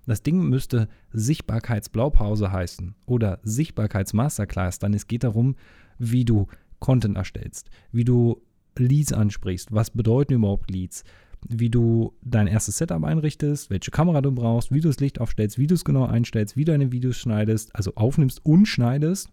[0.05, 5.55] Das Ding müsste Sichtbarkeitsblaupause heißen oder Sichtbarkeitsmasterclass, dann es geht darum,
[5.99, 6.47] wie du
[6.79, 8.41] Content erstellst, wie du
[8.77, 11.03] Leads ansprichst, was bedeuten überhaupt Leads,
[11.47, 15.57] wie du dein erstes Setup einrichtest, welche Kamera du brauchst, wie du das Licht aufstellst,
[15.57, 19.29] wie du es genau einstellst, wie deine Videos schneidest, also aufnimmst und schneidest,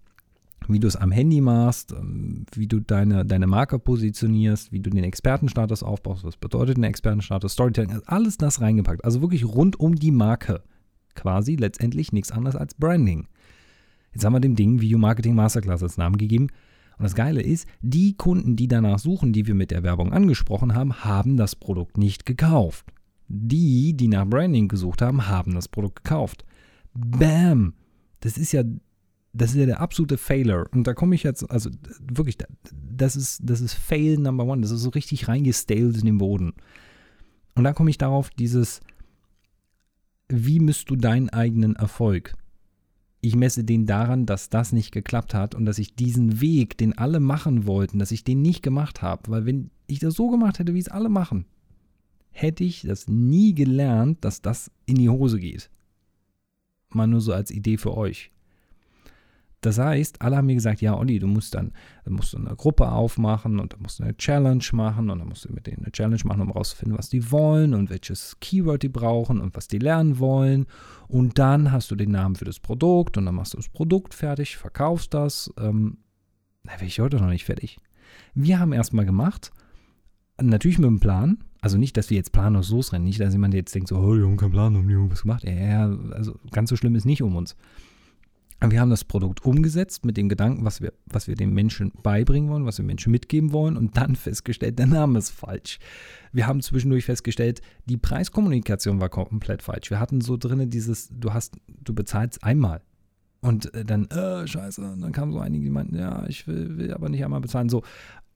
[0.68, 4.90] wie du es am Handy machst, ähm, wie du deine, deine Marke positionierst, wie du
[4.90, 9.04] den Expertenstatus aufbaust, was bedeutet ein Expertenstatus, Storytelling, also alles das reingepackt.
[9.04, 10.62] Also wirklich rund um die Marke.
[11.14, 13.26] Quasi letztendlich nichts anderes als Branding.
[14.16, 16.46] Jetzt haben wir dem Ding Video Marketing Masterclass als Namen gegeben.
[16.96, 20.74] Und das Geile ist, die Kunden, die danach suchen, die wir mit der Werbung angesprochen
[20.74, 22.86] haben, haben das Produkt nicht gekauft.
[23.28, 26.46] Die, die nach Branding gesucht haben, haben das Produkt gekauft.
[26.94, 27.74] Bam!
[28.20, 28.62] Das ist ja,
[29.34, 30.66] das ist ja der absolute Failure.
[30.72, 31.68] Und da komme ich jetzt, also
[32.00, 32.38] wirklich,
[32.72, 34.62] das ist, das ist Fail Number One.
[34.62, 36.54] Das ist so richtig reingestales in den Boden.
[37.54, 38.80] Und da komme ich darauf, dieses,
[40.30, 42.32] wie misst du deinen eigenen Erfolg?
[43.20, 46.96] Ich messe den daran, dass das nicht geklappt hat und dass ich diesen Weg, den
[46.96, 49.30] alle machen wollten, dass ich den nicht gemacht habe.
[49.30, 51.46] Weil wenn ich das so gemacht hätte, wie es alle machen,
[52.30, 55.70] hätte ich das nie gelernt, dass das in die Hose geht.
[56.90, 58.30] Mal nur so als Idee für euch.
[59.66, 61.72] Das heißt, alle haben mir gesagt, ja, Olli, du musst dann,
[62.08, 65.44] musst du eine Gruppe aufmachen und dann musst du eine Challenge machen und dann musst
[65.44, 68.88] du mit denen eine Challenge machen, um herauszufinden, was die wollen und welches Keyword die
[68.88, 70.66] brauchen und was die lernen wollen.
[71.08, 74.14] Und dann hast du den Namen für das Produkt und dann machst du das Produkt
[74.14, 75.52] fertig, verkaufst das.
[75.58, 75.98] Ähm,
[76.62, 77.78] na, wäre ich heute noch nicht fertig.
[78.34, 79.50] Wir haben erstmal gemacht,
[80.40, 83.74] natürlich mit einem Plan, also nicht, dass wir jetzt planlos losrennen, nicht, dass jemand jetzt
[83.74, 85.42] denkt, so, oh, wir haben keinen Plan, haben die was gemacht.
[85.42, 87.56] Ja, also ganz so schlimm ist nicht um uns.
[88.60, 92.48] Wir haben das Produkt umgesetzt mit dem Gedanken, was wir, was wir den Menschen beibringen
[92.48, 95.78] wollen, was wir Menschen mitgeben wollen und dann festgestellt, der Name ist falsch.
[96.32, 99.90] Wir haben zwischendurch festgestellt, die Preiskommunikation war komplett falsch.
[99.90, 102.80] Wir hatten so drin dieses, du hast, du bezahlst einmal.
[103.40, 106.78] Und äh, dann, äh, scheiße, und dann kamen so einige, die meinten, ja, ich will,
[106.78, 107.68] will aber nicht einmal bezahlen.
[107.68, 107.82] So,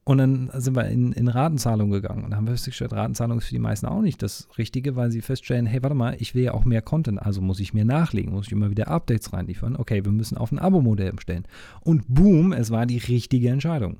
[0.03, 3.59] und dann sind wir in, in Ratenzahlung gegangen und haben festgestellt, Ratenzahlung ist für die
[3.59, 6.65] meisten auch nicht das Richtige, weil sie feststellen, hey, warte mal, ich will ja auch
[6.65, 9.75] mehr Content, also muss ich mehr nachlegen, muss ich immer wieder Updates reinliefern.
[9.75, 11.45] Okay, wir müssen auf ein Abo-Modell umstellen.
[11.81, 13.97] Und boom, es war die richtige Entscheidung.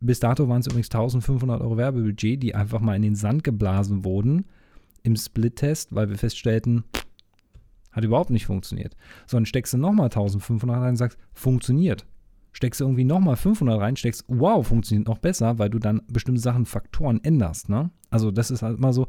[0.00, 4.04] Bis dato waren es übrigens 1500 Euro Werbebudget, die einfach mal in den Sand geblasen
[4.04, 4.44] wurden
[5.02, 6.84] im Split-Test, weil wir feststellten,
[7.90, 8.96] hat überhaupt nicht funktioniert.
[9.26, 12.04] So, dann steckst du nochmal 1500 rein und sagst, funktioniert
[12.54, 16.40] steckst du irgendwie nochmal 500 rein, steckst, wow, funktioniert noch besser, weil du dann bestimmte
[16.40, 17.68] Sachen, Faktoren änderst.
[17.68, 17.90] Ne?
[18.10, 19.08] Also das ist halt immer so,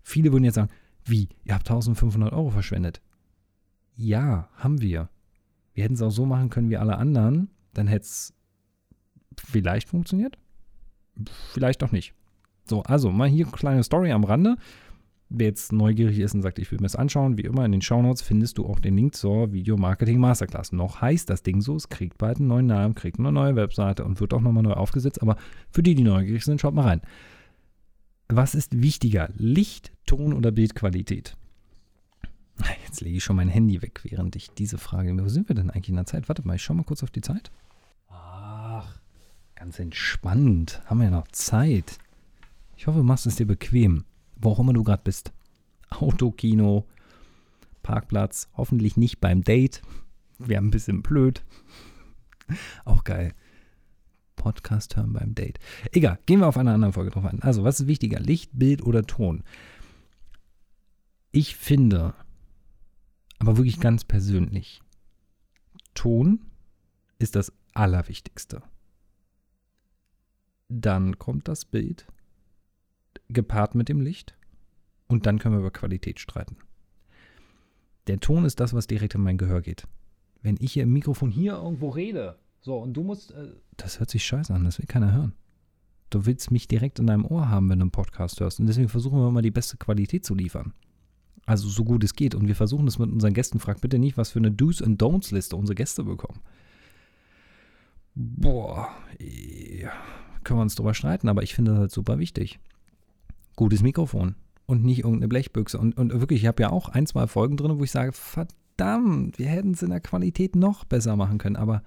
[0.00, 0.70] viele würden jetzt sagen,
[1.04, 3.02] wie, ihr habt 1500 Euro verschwendet.
[3.96, 5.10] Ja, haben wir.
[5.74, 8.32] Wir hätten es auch so machen können wie alle anderen, dann hätte es
[9.36, 10.38] vielleicht funktioniert,
[11.52, 12.14] vielleicht doch nicht.
[12.64, 14.56] So, also mal hier eine kleine Story am Rande.
[15.30, 17.80] Wer jetzt neugierig ist und sagt, ich will mir das anschauen, wie immer in den
[17.80, 20.72] Shownotes findest du auch den Link zur Video Marketing Masterclass.
[20.72, 24.04] Noch heißt das Ding so, es kriegt bald einen neuen Namen, kriegt eine neue Webseite
[24.04, 25.22] und wird auch nochmal neu aufgesetzt.
[25.22, 25.36] Aber
[25.70, 27.00] für die, die neugierig sind, schaut mal rein.
[28.28, 29.30] Was ist wichtiger?
[29.36, 31.36] Licht, Ton oder Bildqualität?
[32.86, 35.16] Jetzt lege ich schon mein Handy weg, während ich diese Frage.
[35.18, 36.28] Wo sind wir denn eigentlich in der Zeit?
[36.28, 37.50] Warte mal, ich schaue mal kurz auf die Zeit.
[38.08, 39.00] Ach,
[39.56, 40.82] ganz entspannt.
[40.84, 41.98] Haben wir noch Zeit.
[42.76, 44.04] Ich hoffe, du machst es dir bequem
[44.36, 45.32] wo auch immer du gerade bist.
[45.90, 46.86] Autokino,
[47.82, 49.82] Parkplatz, hoffentlich nicht beim Date.
[50.38, 51.44] Wäre ein bisschen blöd.
[52.84, 53.34] Auch geil.
[54.36, 55.58] Podcast hören beim Date.
[55.92, 57.40] Egal, gehen wir auf einer anderen Folge drauf an.
[57.40, 58.20] Also, was ist wichtiger?
[58.20, 59.42] Licht, Bild oder Ton?
[61.30, 62.14] Ich finde,
[63.38, 64.82] aber wirklich ganz persönlich,
[65.94, 66.40] Ton
[67.18, 68.62] ist das Allerwichtigste.
[70.68, 72.06] Dann kommt das Bild
[73.28, 74.36] gepaart mit dem Licht.
[75.06, 76.56] Und dann können wir über Qualität streiten.
[78.06, 79.86] Der Ton ist das, was direkt in mein Gehör geht.
[80.42, 84.10] Wenn ich hier im Mikrofon hier irgendwo rede, so, und du musst, äh, das hört
[84.10, 85.34] sich scheiße an, das will keiner hören.
[86.10, 88.60] Du willst mich direkt in deinem Ohr haben, wenn du einen Podcast hörst.
[88.60, 90.72] Und deswegen versuchen wir mal die beste Qualität zu liefern.
[91.46, 92.34] Also so gut es geht.
[92.34, 93.58] Und wir versuchen es mit unseren Gästen.
[93.58, 96.40] Frag bitte nicht, was für eine Do's and Don'ts Liste unsere Gäste bekommen.
[98.14, 99.92] Boah, ja,
[100.44, 102.60] können wir uns drüber streiten, aber ich finde das halt super wichtig.
[103.56, 104.36] Gutes Mikrofon
[104.66, 105.78] und nicht irgendeine Blechbüchse.
[105.78, 109.38] Und, und wirklich, ich habe ja auch ein, zwei Folgen drin, wo ich sage, verdammt,
[109.38, 111.56] wir hätten es in der Qualität noch besser machen können.
[111.56, 111.82] Aber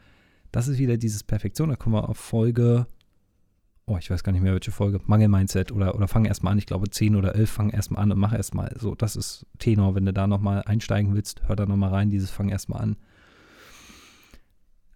[0.51, 1.69] das ist wieder dieses Perfektion.
[1.69, 2.87] Da kommen wir auf Folge,
[3.87, 6.59] oh, ich weiß gar nicht mehr, welche Folge, Mangel-Mindset oder, oder fang erstmal an.
[6.59, 8.75] Ich glaube, 10 oder 11, fang erstmal an und mach erstmal.
[8.79, 9.95] So, das ist Tenor.
[9.95, 12.97] Wenn du da nochmal einsteigen willst, hör da nochmal rein, dieses fang erstmal an.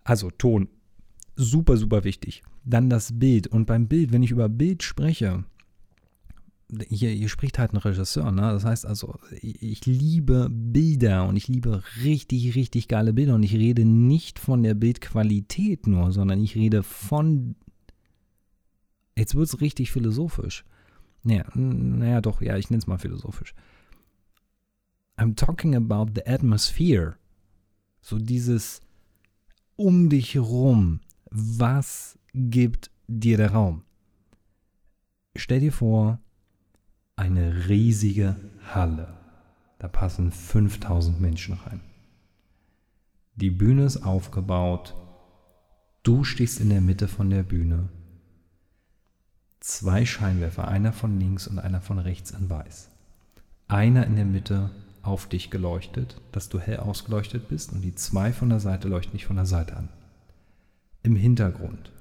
[0.03, 0.67] Also Ton,
[1.36, 2.43] super, super wichtig.
[2.63, 3.47] Dann das Bild.
[3.47, 5.45] Und beim Bild, wenn ich über Bild spreche,
[6.88, 8.41] hier, hier spricht halt ein Regisseur, ne?
[8.41, 13.36] Das heißt also, ich, ich liebe Bilder und ich liebe richtig, richtig geile Bilder.
[13.36, 17.55] Und ich rede nicht von der Bildqualität nur, sondern ich rede von.
[19.17, 20.63] Jetzt wird es richtig philosophisch.
[21.23, 23.53] Naja, naja, doch, ja, ich nenne es mal philosophisch.
[25.17, 27.15] I'm talking about the atmosphere.
[28.01, 28.81] So dieses
[29.75, 31.01] um dich herum.
[31.29, 33.84] Was gibt dir der Raum?
[35.36, 36.19] Stell dir vor,
[37.21, 38.36] eine riesige
[38.73, 39.13] Halle.
[39.77, 41.81] Da passen 5000 Menschen rein.
[43.36, 44.95] Die Bühne ist aufgebaut.
[46.03, 47.89] Du stehst in der Mitte von der Bühne.
[49.60, 52.89] Zwei Scheinwerfer, einer von links und einer von rechts in weiß.
[53.67, 54.71] Einer in der Mitte
[55.03, 59.13] auf dich geleuchtet, dass du hell ausgeleuchtet bist und die zwei von der Seite leuchten
[59.13, 59.89] dich von der Seite an.
[61.03, 61.91] Im Hintergrund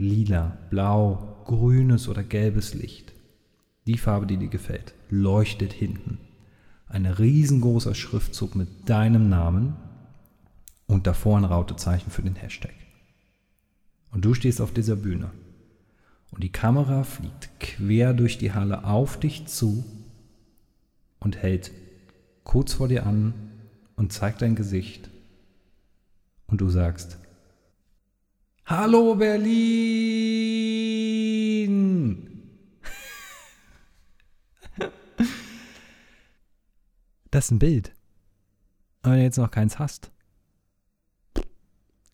[0.00, 3.12] lila, blau, grünes oder gelbes Licht.
[3.86, 6.18] Die Farbe, die dir gefällt, leuchtet hinten.
[6.88, 9.76] Ein riesengroßer Schriftzug mit deinem Namen
[10.86, 12.74] und davor ein Rautezeichen für den Hashtag.
[14.10, 15.30] Und du stehst auf dieser Bühne.
[16.30, 19.84] Und die Kamera fliegt quer durch die Halle auf dich zu
[21.18, 21.70] und hält
[22.44, 23.34] kurz vor dir an
[23.96, 25.10] und zeigt dein Gesicht.
[26.46, 27.18] Und du sagst,
[28.66, 30.39] Hallo Berlin!
[37.30, 37.92] Das ist ein Bild.
[39.02, 40.10] Und wenn du jetzt noch keins hast,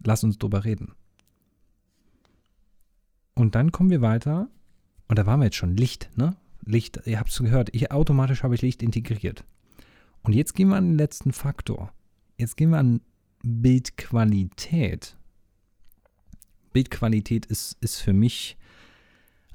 [0.05, 0.93] lass uns drüber reden.
[3.35, 4.49] Und dann kommen wir weiter.
[5.09, 5.77] Und da waren wir jetzt schon.
[5.77, 6.37] Licht, ne?
[6.65, 7.69] Licht, ihr habt es gehört.
[7.75, 9.45] Ich, automatisch habe ich Licht integriert.
[10.23, 11.93] Und jetzt gehen wir an den letzten Faktor.
[12.39, 13.01] Jetzt gehen wir an
[13.43, 15.17] Bildqualität.
[16.73, 18.57] Bildqualität ist, ist für mich,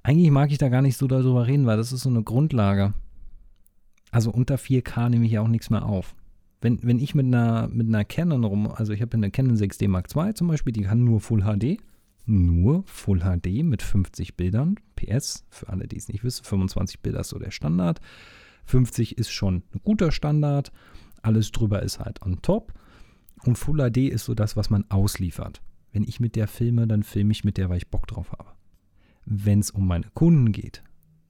[0.03, 2.93] eigentlich mag ich da gar nicht so darüber reden, weil das ist so eine Grundlage.
[4.11, 6.15] Also unter 4K nehme ich ja auch nichts mehr auf.
[6.59, 9.87] Wenn, wenn ich mit einer, mit einer Canon rum, also ich habe eine Canon 6D
[9.87, 11.81] Mark II zum Beispiel, die kann nur Full HD.
[12.25, 14.75] Nur Full HD mit 50 Bildern.
[14.95, 17.99] PS, für alle, die es nicht wissen, 25 Bilder ist so der Standard.
[18.65, 20.71] 50 ist schon ein guter Standard.
[21.23, 22.73] Alles drüber ist halt on top.
[23.43, 25.61] Und Full HD ist so das, was man ausliefert.
[25.91, 28.51] Wenn ich mit der filme, dann filme ich mit der, weil ich Bock drauf habe.
[29.25, 30.83] Wenn es um meine Kunden geht,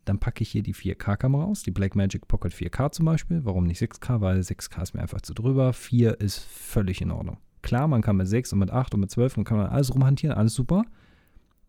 [0.06, 3.46] dann packe ich hier die 4K-Kamera aus, die Blackmagic Pocket 4K zum Beispiel.
[3.46, 4.22] Warum nicht 6K?
[4.22, 5.74] Weil 6K ist mir einfach zu drüber.
[5.74, 7.38] 4 ist völlig in Ordnung.
[7.62, 9.94] Klar, man kann mit 6 und mit 8 und mit 12 und kann man alles
[9.94, 10.84] rumhantieren, alles super.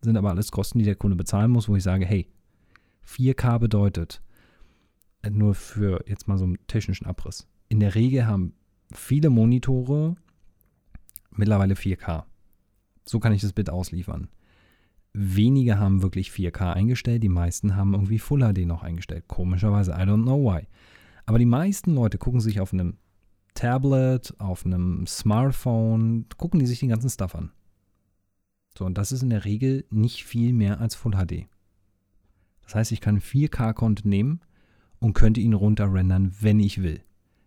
[0.01, 2.27] Sind aber alles Kosten, die der Kunde bezahlen muss, wo ich sage, hey,
[3.07, 4.21] 4K bedeutet,
[5.29, 7.47] nur für jetzt mal so einen technischen Abriss.
[7.69, 8.53] In der Regel haben
[8.91, 10.15] viele Monitore
[11.31, 12.23] mittlerweile 4K.
[13.05, 14.29] So kann ich das Bild ausliefern.
[15.13, 19.27] Wenige haben wirklich 4K eingestellt, die meisten haben irgendwie Full HD noch eingestellt.
[19.27, 20.67] Komischerweise, I don't know why.
[21.25, 22.97] Aber die meisten Leute gucken sich auf einem
[23.53, 27.51] Tablet, auf einem Smartphone, gucken die sich den ganzen Stuff an.
[28.77, 31.47] So, und das ist in der Regel nicht viel mehr als Full HD.
[32.63, 34.41] Das heißt, ich kann 4K-Content nehmen
[34.99, 37.01] und könnte ihn runterrendern, wenn ich will.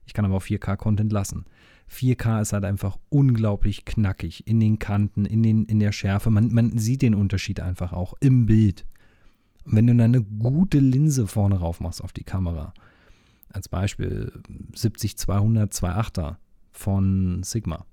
[0.04, 1.46] Ich kann aber auch 4K-Content lassen.
[1.90, 6.30] 4K ist halt einfach unglaublich knackig in den Kanten, in, den, in der Schärfe.
[6.30, 8.86] Man, man sieht den Unterschied einfach auch im Bild.
[9.64, 12.74] Und wenn du dann eine gute Linse vorne rauf machst auf die Kamera,
[13.50, 14.32] als Beispiel
[14.74, 16.36] 70-200 2.8er
[16.72, 17.86] von Sigma.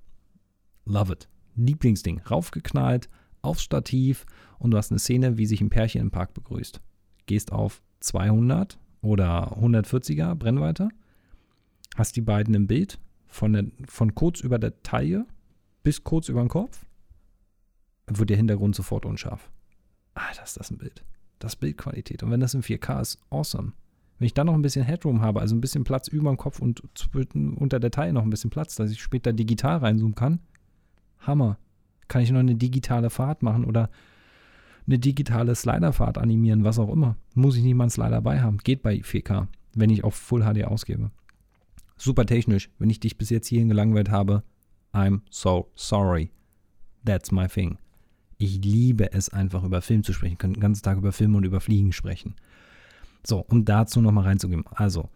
[0.85, 1.29] Love it.
[1.55, 2.19] Lieblingsding.
[2.21, 3.09] Raufgeknallt,
[3.41, 4.25] aufs Stativ
[4.59, 6.81] und du hast eine Szene, wie sich ein Pärchen im Park begrüßt.
[7.25, 10.89] Gehst auf 200 oder 140er Brennweite,
[11.95, 12.99] hast die beiden im Bild,
[13.33, 15.25] von, der, von kurz über der Taille
[15.81, 16.85] bis kurz über den Kopf,
[18.07, 19.49] wird der Hintergrund sofort unscharf.
[20.13, 21.03] Ah, das ist das ein Bild.
[21.39, 22.23] Das Bildqualität.
[22.23, 23.73] Und wenn das in 4K ist, awesome.
[24.19, 26.59] Wenn ich dann noch ein bisschen Headroom habe, also ein bisschen Platz über dem Kopf
[26.59, 26.83] und
[27.57, 30.39] unter der Taille noch ein bisschen Platz, dass ich später digital reinzoomen kann,
[31.19, 31.57] Hammer.
[32.07, 33.89] Kann ich noch eine digitale Fahrt machen oder
[34.85, 37.15] eine digitale Sliderfahrt animieren, was auch immer.
[37.33, 38.57] Muss ich nicht mal einen Slider bei haben.
[38.57, 41.09] Geht bei 4K, wenn ich auf Full HD ausgebe.
[42.03, 42.69] Super technisch.
[42.79, 44.43] Wenn ich dich bis jetzt hierhin gelangweilt habe,
[44.93, 46.31] I'm so sorry.
[47.05, 47.77] That's my thing.
[48.37, 50.33] Ich liebe es einfach über Film zu sprechen.
[50.33, 52.35] Ich könnte den ganzen Tag über Filme und über Fliegen sprechen.
[53.25, 54.65] So, um dazu nochmal reinzugehen.
[54.71, 55.09] Also,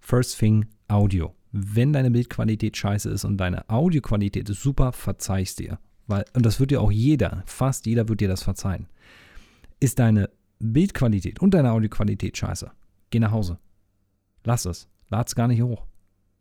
[0.00, 1.34] first thing, Audio.
[1.52, 5.78] Wenn deine Bildqualität scheiße ist und deine Audioqualität ist super, verzeih's dir.
[6.06, 8.88] Weil, und das wird dir auch jeder, fast jeder wird dir das verzeihen.
[9.78, 12.70] Ist deine Bildqualität und deine Audioqualität scheiße,
[13.10, 13.58] geh nach Hause.
[14.42, 14.88] Lass es.
[15.08, 15.86] Lad's gar nicht hoch.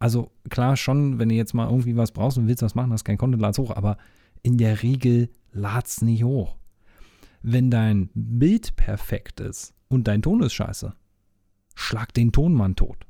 [0.04, 3.06] Also klar schon, wenn du jetzt mal irgendwie was brauchst und willst was machen, hast
[3.06, 3.98] kein Content, lad's hoch, aber
[4.42, 6.58] in der Regel lad's nicht hoch.
[7.42, 10.94] Wenn dein Bild perfekt ist und dein Ton ist scheiße,
[11.74, 13.08] schlag den Tonmann tot.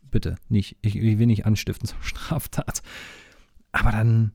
[0.00, 2.84] Bitte, nicht, ich, ich will nicht anstiften zur Straftat.
[3.72, 4.30] Aber dann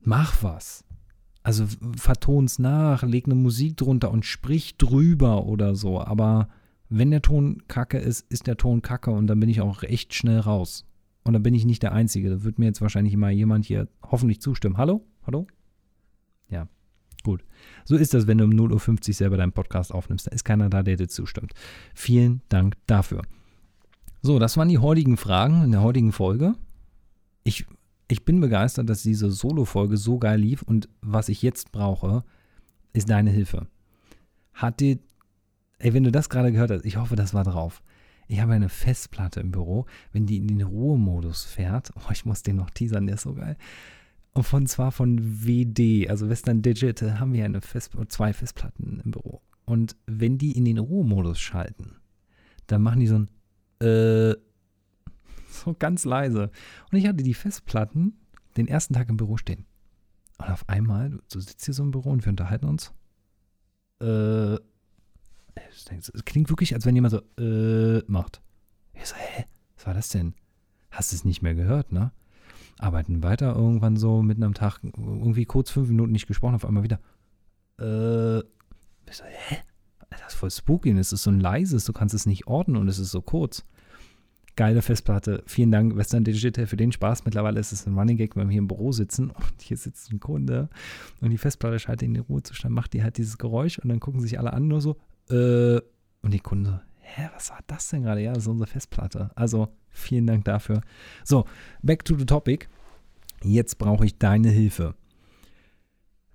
[0.00, 0.86] mach was.
[1.42, 1.66] Also
[1.98, 6.00] verton's nach, leg eine Musik drunter und sprich drüber oder so.
[6.00, 6.48] Aber
[6.88, 10.14] wenn der Ton kacke ist, ist der Ton kacke und dann bin ich auch echt
[10.14, 10.86] schnell raus.
[11.24, 12.30] Und dann bin ich nicht der Einzige.
[12.30, 14.78] Da wird mir jetzt wahrscheinlich mal jemand hier hoffentlich zustimmen.
[14.78, 15.04] Hallo?
[15.26, 15.46] Hallo?
[16.48, 16.66] Ja,
[17.22, 17.44] gut.
[17.84, 20.26] So ist das, wenn du um 0.50 Uhr selber deinen Podcast aufnimmst.
[20.26, 21.52] Da ist keiner da, der dir zustimmt.
[21.94, 23.22] Vielen Dank dafür.
[24.22, 26.54] So, das waren die heutigen Fragen in der heutigen Folge.
[27.44, 27.66] Ich
[28.10, 32.24] ich bin begeistert, dass diese Solo-Folge so geil lief und was ich jetzt brauche,
[32.92, 33.68] ist deine Hilfe.
[34.52, 34.98] Hat dir,
[35.78, 37.82] ey, wenn du das gerade gehört hast, ich hoffe, das war drauf.
[38.30, 42.44] Ich habe eine Festplatte im Büro, wenn die in den Ruhemodus fährt, oh, ich muss
[42.44, 43.56] den noch teasern, der ist so geil.
[44.32, 49.10] Und von zwar von WD, also Western Digital, haben wir eine Fest zwei Festplatten im
[49.10, 49.42] Büro.
[49.64, 51.96] Und wenn die in den Ruhemodus schalten,
[52.68, 53.28] dann machen die so ein
[53.84, 54.36] äh,
[55.50, 56.52] so ganz leise.
[56.92, 58.14] Und ich hatte die Festplatten
[58.56, 59.66] den ersten Tag im Büro stehen.
[60.38, 62.92] Und auf einmal, du sitzt hier so im Büro und wir unterhalten uns.
[64.00, 64.56] Äh,
[65.88, 68.40] es klingt wirklich, als wenn jemand so, äh, macht.
[68.94, 69.44] Ich so, hä?
[69.76, 70.34] Was war das denn?
[70.90, 72.12] Hast es nicht mehr gehört, ne?
[72.78, 76.82] Arbeiten weiter irgendwann so mitten am Tag, irgendwie kurz fünf Minuten nicht gesprochen, auf einmal
[76.82, 77.00] wieder.
[77.78, 79.58] Äh, ich so, hä?
[80.10, 82.88] Das ist voll spooky, es ist so ein leises, du kannst es nicht ordnen und
[82.88, 83.64] es ist so kurz
[84.56, 85.42] geile Festplatte.
[85.46, 87.24] Vielen Dank, Western Digital, für den Spaß.
[87.24, 90.12] Mittlerweile ist es ein Running Gag, wenn wir hier im Büro sitzen und hier sitzt
[90.12, 90.68] ein Kunde
[91.20, 94.20] und die Festplatte schaltet in den Ruhezustand, macht die halt dieses Geräusch und dann gucken
[94.20, 94.96] sich alle an nur so,
[95.30, 95.80] äh,
[96.22, 96.82] und die Kunde
[97.16, 98.22] hä, was war das denn gerade?
[98.22, 99.30] Ja, das ist unsere Festplatte.
[99.34, 100.82] Also, vielen Dank dafür.
[101.24, 101.44] So,
[101.82, 102.68] back to the topic.
[103.42, 104.94] Jetzt brauche ich deine Hilfe.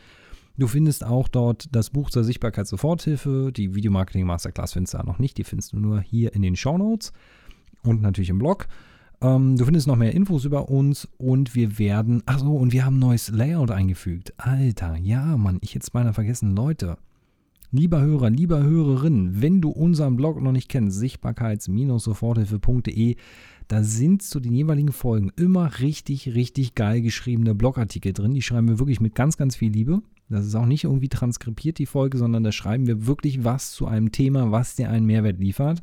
[0.59, 3.53] Du findest auch dort das Buch zur Sichtbarkeit-Soforthilfe.
[3.55, 5.39] Die Videomarketing Masterclass findest du da noch nicht.
[5.39, 7.13] Die findest du nur hier in den Show Notes
[7.83, 8.69] und natürlich im Blog.
[9.23, 12.23] Ähm, du findest noch mehr Infos über uns und wir werden.
[12.27, 14.35] Achso, und wir haben ein neues Layout eingefügt.
[14.39, 16.57] Alter, ja, Mann, ich hätte es beinahe vergessen.
[16.57, 16.97] Leute,
[17.71, 23.17] lieber Hörer, lieber Hörerin, wenn du unseren Blog noch nicht kennst, sichtbarkeits-soforthilfe.de,
[23.69, 28.35] da sind zu den jeweiligen Folgen immer richtig, richtig geil geschriebene Blogartikel drin.
[28.35, 30.03] Die schreiben wir wirklich mit ganz, ganz viel Liebe.
[30.29, 33.87] Das ist auch nicht irgendwie transkribiert, die Folge, sondern da schreiben wir wirklich was zu
[33.87, 35.83] einem Thema, was dir einen Mehrwert liefert.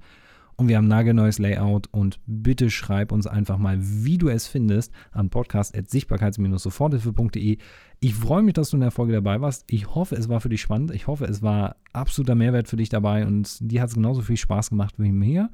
[0.60, 4.92] Und wir haben nagelneues Layout und bitte schreib uns einfach mal, wie du es findest,
[5.12, 7.60] an podcast.sichtbarkeits-soforthilfe.de.
[8.00, 9.66] Ich freue mich, dass du in der Folge dabei warst.
[9.68, 10.90] Ich hoffe, es war für dich spannend.
[10.90, 14.38] Ich hoffe, es war absoluter Mehrwert für dich dabei und dir hat es genauso viel
[14.38, 15.52] Spaß gemacht wie mir.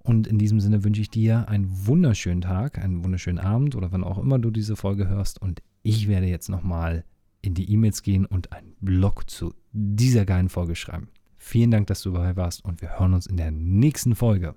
[0.00, 4.04] Und in diesem Sinne wünsche ich dir einen wunderschönen Tag, einen wunderschönen Abend oder wann
[4.04, 5.40] auch immer du diese Folge hörst.
[5.40, 7.06] Und ich werde jetzt nochmal
[7.40, 11.08] in die E-Mails gehen und einen Blog zu dieser geilen Folge schreiben.
[11.48, 14.54] Vielen Dank, dass du dabei warst und wir hören uns in der nächsten Folge.